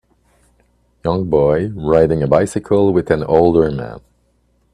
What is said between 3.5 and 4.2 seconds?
man.